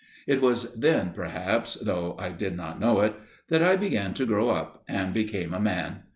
[0.25, 3.13] It was then, perhaps, though I did not know it,
[3.49, 5.99] that I began to grow up, and became a man.